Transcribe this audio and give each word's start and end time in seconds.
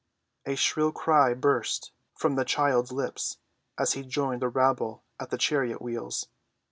A 0.47 0.55
shrill 0.55 0.91
cry 0.91 1.35
burst 1.35 1.91
from 2.15 2.33
the 2.33 2.43
child's 2.43 2.91
lips 2.91 3.37
as 3.77 3.93
he 3.93 4.01
joined 4.01 4.41
the 4.41 4.47
rabble 4.49 5.03
at 5.19 5.29
the 5.29 5.37
chariot‐wheels. 5.37 6.25